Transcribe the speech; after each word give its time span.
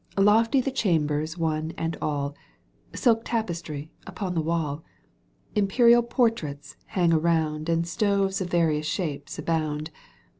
Lofty 0.17 0.61
the 0.61 0.71
chambers 0.71 1.37
one 1.37 1.73
and 1.77 1.95
all, 2.01 2.33
Silk 2.95 3.21
tapestry 3.23 3.91
upon 4.07 4.33
the 4.33 4.41
wall. 4.41 4.83
Imperial 5.53 6.01
portraits 6.01 6.75
hang 6.87 7.13
around 7.13 7.69
And 7.69 7.87
stoves 7.87 8.41
of 8.41 8.49
various 8.49 8.87
shapes 8.87 9.37
abound. 9.37 9.91